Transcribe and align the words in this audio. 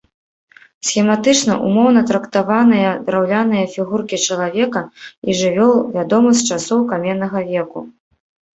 Схематычна, 0.87 1.57
умоўна 1.67 2.01
трактаваныя 2.11 2.89
драўляныя 3.11 3.65
фігуркі 3.75 4.21
чалавека 4.25 4.81
і 5.27 5.39
жывёл 5.45 5.73
вядомы 5.99 6.31
з 6.43 6.51
часоў 6.51 6.79
каменнага 6.91 7.39
веку. 7.55 7.79